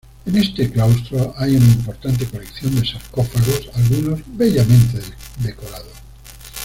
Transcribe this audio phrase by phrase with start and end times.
[0.25, 4.99] En este claustro hay una importante colección de sarcófagos, algunos bellamente
[5.43, 5.93] decorados.